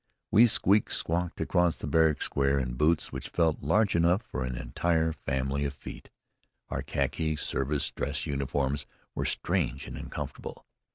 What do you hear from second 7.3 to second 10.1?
service dress uniforms were strange and